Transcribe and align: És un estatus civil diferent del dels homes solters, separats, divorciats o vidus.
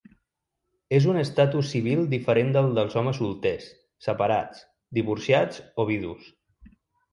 És 0.99 1.03
un 1.11 1.19
estatus 1.23 1.67
civil 1.73 2.01
diferent 2.13 2.49
del 2.57 2.71
dels 2.79 2.97
homes 3.03 3.21
solters, 3.23 3.69
separats, 4.09 4.65
divorciats 5.01 5.63
o 5.85 5.89
vidus. 5.95 6.35